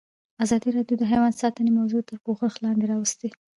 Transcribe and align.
ازادي 0.43 0.69
راډیو 0.77 0.99
د 0.99 1.03
حیوان 1.11 1.33
ساتنه 1.41 1.71
موضوع 1.79 2.01
تر 2.09 2.17
پوښښ 2.25 2.53
لاندې 2.63 2.85
راوستې. 2.91 3.29